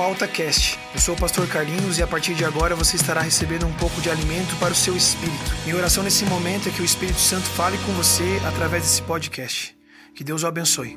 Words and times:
ao 0.00 0.10
AltaCast. 0.10 0.78
Eu 0.94 1.00
sou 1.00 1.14
o 1.14 1.18
pastor 1.18 1.46
Carlinhos 1.48 1.98
e 1.98 2.02
a 2.02 2.06
partir 2.06 2.34
de 2.34 2.44
agora 2.44 2.74
você 2.74 2.96
estará 2.96 3.20
recebendo 3.20 3.66
um 3.66 3.72
pouco 3.74 4.00
de 4.00 4.10
alimento 4.10 4.54
para 4.58 4.72
o 4.72 4.74
seu 4.74 4.96
espírito. 4.96 5.36
Minha 5.64 5.76
oração 5.76 6.02
nesse 6.02 6.24
momento 6.24 6.68
é 6.68 6.72
que 6.72 6.82
o 6.82 6.84
Espírito 6.84 7.18
Santo 7.18 7.46
fale 7.46 7.78
com 7.78 7.92
você 7.92 8.40
através 8.46 8.82
desse 8.82 9.02
podcast. 9.02 9.76
Que 10.14 10.22
Deus 10.22 10.42
o 10.42 10.46
abençoe. 10.46 10.96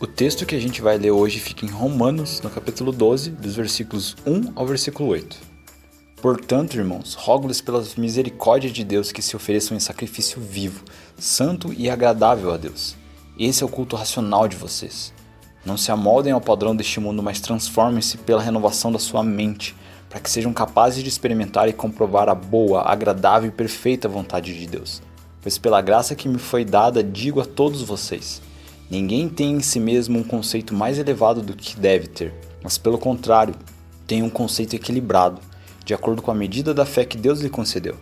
O 0.00 0.06
texto 0.06 0.44
que 0.44 0.54
a 0.54 0.60
gente 0.60 0.82
vai 0.82 0.98
ler 0.98 1.12
hoje 1.12 1.38
fica 1.38 1.64
em 1.64 1.68
Romanos, 1.68 2.40
no 2.40 2.50
capítulo 2.50 2.90
12, 2.90 3.30
dos 3.30 3.54
versículos 3.54 4.16
1 4.26 4.52
ao 4.54 4.66
versículo 4.66 5.08
8. 5.10 5.38
Portanto, 6.20 6.76
irmãos, 6.76 7.14
rogo-lhes 7.14 7.60
pelas 7.60 7.96
misericórdias 7.96 8.72
de 8.72 8.84
Deus 8.84 9.10
que 9.10 9.22
se 9.22 9.34
ofereçam 9.34 9.76
em 9.76 9.80
sacrifício 9.80 10.40
vivo, 10.40 10.84
santo 11.18 11.72
e 11.72 11.90
agradável 11.90 12.52
a 12.52 12.56
Deus. 12.56 13.01
Esse 13.38 13.62
é 13.62 13.66
o 13.66 13.68
culto 13.68 13.96
racional 13.96 14.46
de 14.46 14.56
vocês. 14.56 15.12
Não 15.64 15.76
se 15.76 15.90
amoldem 15.90 16.32
ao 16.32 16.40
padrão 16.40 16.76
deste 16.76 17.00
mundo, 17.00 17.22
mas 17.22 17.40
transformem-se 17.40 18.18
pela 18.18 18.42
renovação 18.42 18.92
da 18.92 18.98
sua 18.98 19.22
mente, 19.22 19.74
para 20.10 20.20
que 20.20 20.30
sejam 20.30 20.52
capazes 20.52 21.02
de 21.02 21.08
experimentar 21.08 21.68
e 21.68 21.72
comprovar 21.72 22.28
a 22.28 22.34
boa, 22.34 22.82
agradável 22.82 23.48
e 23.48 23.52
perfeita 23.52 24.08
vontade 24.08 24.58
de 24.58 24.66
Deus. 24.66 25.00
Pois 25.40 25.56
pela 25.56 25.80
graça 25.80 26.14
que 26.14 26.28
me 26.28 26.38
foi 26.38 26.64
dada, 26.64 27.02
digo 27.02 27.40
a 27.40 27.44
todos 27.46 27.80
vocês: 27.80 28.42
Ninguém 28.90 29.28
tem 29.28 29.52
em 29.52 29.60
si 29.60 29.80
mesmo 29.80 30.18
um 30.18 30.24
conceito 30.24 30.74
mais 30.74 30.98
elevado 30.98 31.40
do 31.40 31.56
que 31.56 31.80
deve 31.80 32.08
ter, 32.08 32.34
mas 32.62 32.76
pelo 32.76 32.98
contrário, 32.98 33.54
tem 34.06 34.22
um 34.22 34.28
conceito 34.28 34.76
equilibrado, 34.76 35.40
de 35.86 35.94
acordo 35.94 36.20
com 36.20 36.30
a 36.30 36.34
medida 36.34 36.74
da 36.74 36.84
fé 36.84 37.06
que 37.06 37.16
Deus 37.16 37.40
lhe 37.40 37.48
concedeu. 37.48 37.96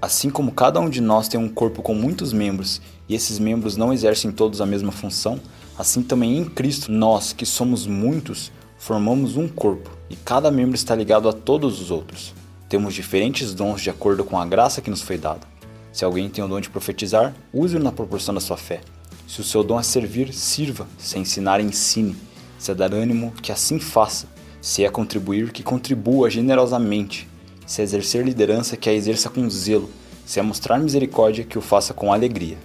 Assim 0.00 0.28
como 0.28 0.52
cada 0.52 0.78
um 0.80 0.90
de 0.90 1.00
nós 1.00 1.28
tem 1.28 1.40
um 1.40 1.48
corpo 1.48 1.82
com 1.82 1.94
muitos 1.94 2.32
membros 2.32 2.80
e 3.08 3.14
esses 3.14 3.38
membros 3.38 3.76
não 3.76 3.92
exercem 3.92 4.30
todos 4.30 4.60
a 4.60 4.66
mesma 4.66 4.92
função, 4.92 5.40
assim 5.78 6.02
também 6.02 6.36
em 6.36 6.44
Cristo 6.44 6.92
nós, 6.92 7.32
que 7.32 7.46
somos 7.46 7.86
muitos, 7.86 8.52
formamos 8.78 9.36
um 9.36 9.48
corpo 9.48 9.90
e 10.10 10.16
cada 10.16 10.50
membro 10.50 10.74
está 10.74 10.94
ligado 10.94 11.28
a 11.28 11.32
todos 11.32 11.80
os 11.80 11.90
outros. 11.90 12.34
Temos 12.68 12.94
diferentes 12.94 13.54
dons 13.54 13.80
de 13.80 13.90
acordo 13.90 14.24
com 14.24 14.38
a 14.38 14.44
graça 14.44 14.80
que 14.80 14.90
nos 14.90 15.00
foi 15.00 15.16
dada. 15.16 15.46
Se 15.92 16.04
alguém 16.04 16.28
tem 16.28 16.44
o 16.44 16.48
dom 16.48 16.60
de 16.60 16.68
profetizar, 16.68 17.34
use-o 17.52 17.80
na 17.80 17.90
proporção 17.90 18.34
da 18.34 18.40
sua 18.40 18.56
fé. 18.56 18.82
Se 19.26 19.40
o 19.40 19.44
seu 19.44 19.64
dom 19.64 19.80
é 19.80 19.82
servir, 19.82 20.32
sirva. 20.32 20.86
Se 20.98 21.16
é 21.16 21.20
ensinar, 21.20 21.60
ensine. 21.60 22.14
Se 22.58 22.70
é 22.70 22.74
dar 22.74 22.92
ânimo, 22.92 23.32
que 23.42 23.50
assim 23.50 23.80
faça. 23.80 24.28
Se 24.60 24.84
é 24.84 24.90
contribuir, 24.90 25.52
que 25.52 25.62
contribua 25.62 26.28
generosamente. 26.28 27.28
Se 27.66 27.80
é 27.80 27.84
exercer 27.84 28.24
liderança, 28.24 28.76
que 28.76 28.88
a 28.88 28.92
exerça 28.92 29.28
com 29.28 29.48
zelo. 29.50 29.90
Se 30.24 30.40
é 30.40 30.42
mostrar 30.42 30.78
misericórdia, 30.78 31.44
que 31.44 31.58
o 31.58 31.60
faça 31.60 31.92
com 31.92 32.12
alegria. 32.12 32.56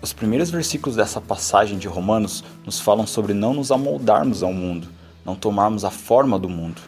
Os 0.00 0.12
primeiros 0.12 0.50
versículos 0.50 0.96
dessa 0.96 1.20
passagem 1.20 1.78
de 1.78 1.88
Romanos 1.88 2.44
nos 2.64 2.78
falam 2.78 3.06
sobre 3.06 3.34
não 3.34 3.54
nos 3.54 3.72
amoldarmos 3.72 4.42
ao 4.42 4.52
mundo, 4.52 4.88
não 5.24 5.34
tomarmos 5.34 5.84
a 5.84 5.90
forma 5.90 6.38
do 6.38 6.48
mundo, 6.48 6.80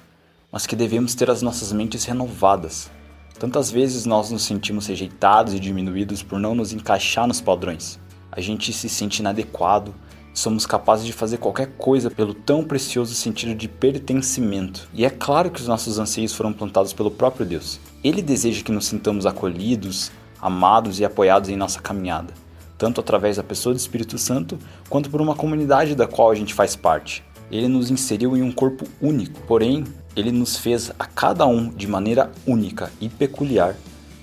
mas 0.52 0.66
que 0.66 0.76
devemos 0.76 1.14
ter 1.14 1.28
as 1.30 1.42
nossas 1.42 1.72
mentes 1.72 2.04
renovadas. 2.04 2.90
Tantas 3.38 3.70
vezes 3.70 4.06
nós 4.06 4.30
nos 4.30 4.44
sentimos 4.44 4.86
rejeitados 4.86 5.54
e 5.54 5.58
diminuídos 5.58 6.22
por 6.22 6.38
não 6.38 6.54
nos 6.54 6.72
encaixar 6.72 7.26
nos 7.26 7.40
padrões 7.40 7.98
a 8.32 8.40
gente 8.40 8.72
se 8.72 8.88
sente 8.88 9.20
inadequado, 9.20 9.94
somos 10.32 10.66
capazes 10.66 11.04
de 11.04 11.12
fazer 11.12 11.38
qualquer 11.38 11.68
coisa 11.76 12.10
pelo 12.10 12.34
tão 12.34 12.64
precioso 12.64 13.14
sentido 13.14 13.54
de 13.54 13.68
pertencimento. 13.68 14.88
E 14.94 15.04
é 15.04 15.10
claro 15.10 15.50
que 15.50 15.60
os 15.60 15.66
nossos 15.66 15.98
anseios 15.98 16.34
foram 16.34 16.52
plantados 16.52 16.92
pelo 16.92 17.10
próprio 17.10 17.44
Deus. 17.46 17.80
Ele 18.02 18.22
deseja 18.22 18.62
que 18.62 18.72
nos 18.72 18.86
sintamos 18.86 19.26
acolhidos, 19.26 20.10
amados 20.40 21.00
e 21.00 21.04
apoiados 21.04 21.50
em 21.50 21.56
nossa 21.56 21.80
caminhada, 21.80 22.32
tanto 22.78 23.00
através 23.00 23.36
da 23.36 23.42
pessoa 23.42 23.74
do 23.74 23.78
Espírito 23.78 24.16
Santo, 24.18 24.58
quanto 24.88 25.10
por 25.10 25.20
uma 25.20 25.34
comunidade 25.34 25.94
da 25.94 26.06
qual 26.06 26.30
a 26.30 26.34
gente 26.34 26.54
faz 26.54 26.74
parte. 26.76 27.24
Ele 27.50 27.68
nos 27.68 27.90
inseriu 27.90 28.36
em 28.36 28.42
um 28.42 28.52
corpo 28.52 28.86
único, 29.02 29.40
porém, 29.42 29.84
ele 30.14 30.32
nos 30.32 30.56
fez 30.56 30.90
a 30.98 31.04
cada 31.04 31.46
um 31.46 31.68
de 31.68 31.86
maneira 31.86 32.30
única 32.46 32.90
e 33.00 33.08
peculiar, 33.08 33.74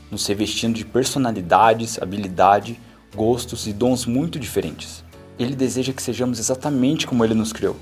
nos 0.09 0.25
revestindo 0.25 0.75
de 0.75 0.85
personalidades, 0.85 2.01
habilidade 2.01 2.79
gostos 3.16 3.66
e 3.66 3.73
dons 3.73 4.06
muito 4.06 4.40
diferentes. 4.40 5.03
Ele 5.39 5.55
deseja 5.55 5.93
que 5.93 6.01
sejamos 6.01 6.39
exatamente 6.39 7.05
como 7.05 7.23
ele 7.23 7.35
nos 7.35 7.53
criou, 7.53 7.75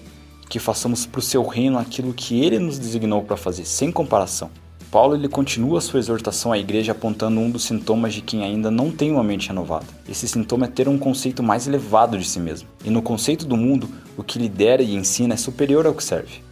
que 0.49 0.59
façamos 0.59 1.05
para 1.05 1.19
o 1.19 1.21
seu 1.21 1.41
reino 1.41 1.79
aquilo 1.79 2.13
que 2.13 2.43
ele 2.43 2.59
nos 2.59 2.77
designou 2.77 3.23
para 3.23 3.37
fazer, 3.37 3.63
sem 3.63 3.93
comparação. 3.93 4.49
Paulo 4.91 5.15
ele 5.15 5.29
continua 5.29 5.79
sua 5.79 5.99
exortação 5.99 6.51
à 6.51 6.57
igreja 6.57 6.91
apontando 6.91 7.39
um 7.39 7.49
dos 7.49 7.63
sintomas 7.63 8.13
de 8.13 8.21
quem 8.21 8.43
ainda 8.43 8.69
não 8.69 8.91
tem 8.91 9.09
uma 9.09 9.23
mente 9.23 9.47
renovada. 9.47 9.85
Esse 10.07 10.27
sintoma 10.27 10.65
é 10.65 10.69
ter 10.69 10.89
um 10.89 10.97
conceito 10.97 11.41
mais 11.41 11.65
elevado 11.65 12.17
de 12.17 12.25
si 12.25 12.39
mesmo. 12.39 12.67
E 12.83 12.89
no 12.89 13.01
conceito 13.01 13.45
do 13.45 13.55
mundo, 13.55 13.89
o 14.17 14.23
que 14.23 14.37
lidera 14.37 14.81
e 14.83 14.93
ensina 14.93 15.33
é 15.33 15.37
superior 15.37 15.85
ao 15.85 15.93
que 15.93 16.03
serve. 16.03 16.43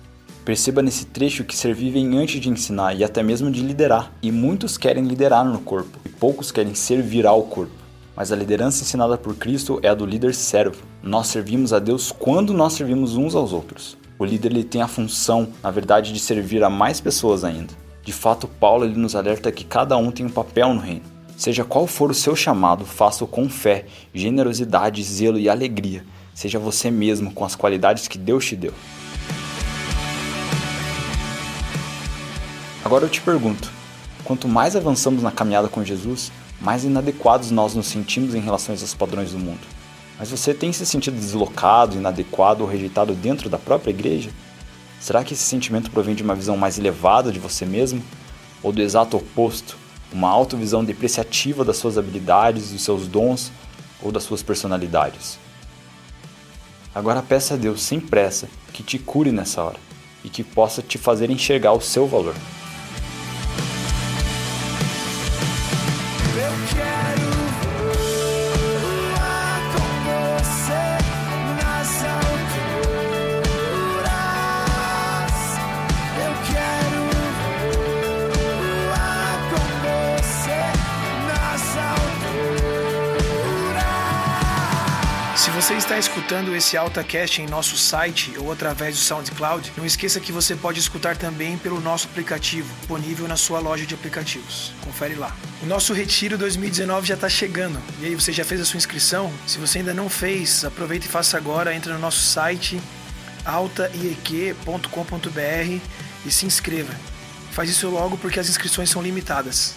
Perceba 0.46 0.82
nesse 0.82 1.06
trecho 1.06 1.44
que 1.44 1.56
servir 1.56 1.92
vem 1.92 2.18
antes 2.18 2.40
de 2.42 2.50
ensinar 2.50 2.94
e 2.94 3.04
até 3.04 3.22
mesmo 3.22 3.52
de 3.52 3.62
liderar. 3.62 4.12
E 4.22 4.32
muitos 4.32 4.78
querem 4.78 5.06
liderar 5.06 5.46
no 5.46 5.60
corpo, 5.60 5.98
e 6.06 6.10
poucos 6.10 6.52
querem 6.52 6.76
servir 6.76 7.26
ao 7.26 7.44
corpo 7.44 7.83
mas 8.16 8.32
a 8.32 8.36
liderança 8.36 8.84
ensinada 8.84 9.18
por 9.18 9.36
Cristo 9.36 9.80
é 9.82 9.90
a 9.90 9.94
do 9.94 10.06
líder 10.06 10.36
servo. 10.36 10.84
Nós 11.02 11.28
servimos 11.28 11.74
a 11.74 11.80
Deus 11.80 12.12
quando 12.12 12.54
nós 12.54 12.74
servimos 12.74 13.16
uns 13.16 13.36
aos 13.36 13.54
outros. 13.54 13.98
O 14.20 14.26
líder 14.26 14.52
ele 14.52 14.64
tem 14.64 14.82
a 14.82 14.88
função, 14.88 15.48
na 15.62 15.72
verdade, 15.72 16.14
de 16.14 16.20
servir 16.20 16.64
a 16.64 16.70
mais 16.70 17.02
pessoas 17.02 17.44
ainda. 17.44 17.74
De 18.04 18.14
fato, 18.14 18.48
Paulo 18.48 18.86
ele 18.86 19.00
nos 19.00 19.16
alerta 19.16 19.52
que 19.52 19.64
cada 19.64 19.98
um 19.98 20.12
tem 20.12 20.26
um 20.26 20.30
papel 20.30 20.74
no 20.74 20.80
reino. 20.80 21.02
Seja 21.36 21.64
qual 21.64 21.88
for 21.88 22.12
o 22.12 22.14
seu 22.14 22.36
chamado, 22.36 22.86
faça-o 22.86 23.28
com 23.28 23.50
fé, 23.50 23.86
generosidade, 24.14 25.04
zelo 25.04 25.40
e 25.40 25.50
alegria. 25.50 26.06
Seja 26.34 26.60
você 26.60 26.92
mesmo 26.92 27.34
com 27.34 27.44
as 27.44 27.56
qualidades 27.56 28.08
que 28.08 28.18
Deus 28.18 28.46
te 28.46 28.56
deu. 28.56 28.74
Agora 32.86 33.06
eu 33.06 33.10
te 33.10 33.22
pergunto: 33.22 33.72
quanto 34.24 34.48
mais 34.48 34.76
avançamos 34.76 35.24
na 35.24 35.32
caminhada 35.32 35.68
com 35.68 35.84
Jesus, 35.84 36.32
mais 36.64 36.86
inadequados 36.86 37.52
nós 37.52 37.76
nos 37.76 37.88
sentimos 37.88 38.34
em 38.34 38.40
relação 38.40 38.74
aos 38.74 38.94
padrões 38.94 39.32
do 39.32 39.38
mundo. 39.38 39.60
Mas 40.18 40.32
você 40.32 40.54
tem 40.54 40.72
se 40.72 40.86
sentido 40.86 41.20
deslocado, 41.20 41.98
inadequado 41.98 42.64
ou 42.64 42.70
rejeitado 42.70 43.14
dentro 43.14 43.50
da 43.50 43.60
própria 43.60 43.92
igreja? 43.92 44.30
Será 45.00 45.22
que 45.24 45.34
esse 45.34 45.44
sentimento 45.44 45.92
provém 45.92 46.16
de 46.16 46.24
uma 46.24 46.34
visão 46.34 46.56
mais 46.56 46.80
elevada 46.80 47.34
de 47.34 47.40
você 47.40 47.66
mesmo? 47.66 48.02
Ou 48.62 48.72
do 48.72 48.82
exato 48.82 49.18
oposto, 49.18 49.78
uma 50.14 50.30
autovisão 50.30 50.86
depreciativa 50.86 51.66
das 51.66 51.76
suas 51.76 51.98
habilidades, 51.98 52.72
dos 52.72 52.82
seus 52.82 53.08
dons 53.08 53.52
ou 54.02 54.10
das 54.10 54.24
suas 54.24 54.42
personalidades? 54.42 55.38
Agora 56.96 57.22
peça 57.22 57.56
a 57.56 57.58
Deus 57.58 57.82
sem 57.82 58.00
pressa 58.00 58.48
que 58.72 58.84
te 58.84 58.98
cure 58.98 59.34
nessa 59.34 59.62
hora 59.62 59.80
e 60.24 60.30
que 60.30 60.44
possa 60.44 60.82
te 60.82 60.98
fazer 60.98 61.30
enxergar 61.30 61.74
o 61.74 61.82
seu 61.82 62.08
valor. 62.08 62.36
Se 66.56 67.33
você 85.64 85.76
está 85.76 85.98
escutando 85.98 86.54
esse 86.54 86.76
AltaCast 86.76 87.42
em 87.42 87.48
nosso 87.48 87.78
site 87.78 88.34
ou 88.38 88.52
através 88.52 88.98
do 88.98 89.02
SoundCloud, 89.02 89.72
não 89.78 89.86
esqueça 89.86 90.20
que 90.20 90.30
você 90.30 90.58
pode 90.58 90.78
escutar 90.78 91.16
também 91.16 91.58
pelo 91.58 91.80
nosso 91.80 92.06
aplicativo, 92.08 92.68
disponível 92.80 93.30
na 93.30 93.38
sua 93.38 93.62
loja 93.62 93.86
de 93.86 93.96
aplicativos. 93.96 94.74
Confere 94.82 95.16
lá. 95.16 95.34
O 95.62 95.66
nosso 95.66 95.94
Retiro 95.94 96.38
2019 96.38 97.08
já 97.08 97.14
está 97.14 97.30
chegando. 97.30 97.82
E 98.02 98.08
aí, 98.08 98.14
você 98.14 98.34
já 98.34 98.44
fez 98.44 98.60
a 98.60 98.66
sua 98.66 98.78
inscrição? 98.78 99.32
Se 99.48 99.58
você 99.58 99.78
ainda 99.78 99.94
não 99.94 100.10
fez, 100.10 100.66
aproveita 100.66 101.06
e 101.06 101.10
faça 101.10 101.38
agora. 101.38 101.74
Entra 101.74 101.94
no 101.94 102.00
nosso 102.00 102.20
site 102.20 102.82
altaiq.com.br 103.46 104.86
e 106.26 106.32
se 106.32 106.46
inscreva. 106.46 106.94
Faz 107.54 107.70
isso 107.70 107.90
logo 107.90 108.18
porque 108.18 108.38
as 108.38 108.50
inscrições 108.50 108.90
são 108.90 109.02
limitadas. 109.02 109.76